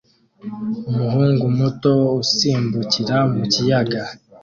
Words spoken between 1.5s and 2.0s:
muto